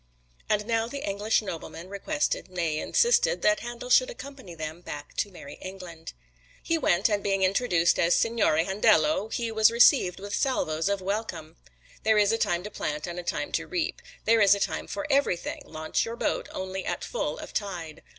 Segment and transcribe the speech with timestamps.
[0.49, 5.29] And now the English noblemen requested nay, insisted that Handel should accompany them back to
[5.29, 6.13] Merry England.
[6.63, 11.55] He went, and being introduced as Signore Handello, he was received with salvos of welcome.
[12.01, 14.01] There is a time to plant, and a time to reap.
[14.25, 18.01] There is a time for everything launch your boat only at full of tide.